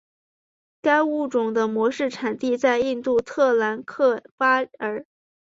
[0.81, 5.05] 该物种的模式产地在印度特兰克巴尔。